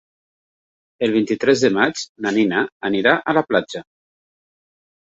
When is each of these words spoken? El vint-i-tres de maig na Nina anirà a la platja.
El 1.07 1.13
vint-i-tres 1.17 1.61
de 1.65 1.71
maig 1.77 2.03
na 2.27 2.35
Nina 2.39 2.65
anirà 2.91 3.17
a 3.35 3.39
la 3.41 3.47
platja. 3.53 3.89